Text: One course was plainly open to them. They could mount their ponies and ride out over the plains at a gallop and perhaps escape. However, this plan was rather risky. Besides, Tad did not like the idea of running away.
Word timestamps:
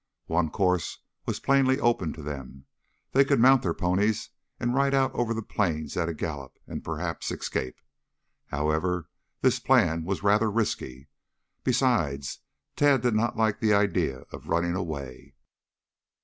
One 0.25 0.49
course 0.49 0.97
was 1.27 1.39
plainly 1.39 1.79
open 1.79 2.11
to 2.13 2.23
them. 2.23 2.65
They 3.11 3.23
could 3.23 3.39
mount 3.39 3.61
their 3.61 3.75
ponies 3.75 4.31
and 4.59 4.73
ride 4.73 4.95
out 4.95 5.13
over 5.13 5.31
the 5.31 5.43
plains 5.43 5.95
at 5.95 6.09
a 6.09 6.15
gallop 6.15 6.57
and 6.65 6.83
perhaps 6.83 7.29
escape. 7.29 7.75
However, 8.47 9.09
this 9.41 9.59
plan 9.59 10.03
was 10.03 10.23
rather 10.23 10.49
risky. 10.49 11.07
Besides, 11.63 12.39
Tad 12.75 13.01
did 13.01 13.13
not 13.13 13.37
like 13.37 13.59
the 13.59 13.75
idea 13.75 14.21
of 14.31 14.47
running 14.49 14.73
away. 14.73 15.35